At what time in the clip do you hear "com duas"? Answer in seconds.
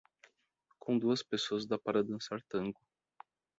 0.79-1.21